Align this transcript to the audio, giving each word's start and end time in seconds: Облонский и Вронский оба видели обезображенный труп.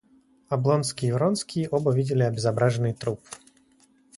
Облонский 0.49 1.09
и 1.09 1.11
Вронский 1.11 1.67
оба 1.69 1.91
видели 1.93 2.23
обезображенный 2.23 2.93
труп. 2.93 3.19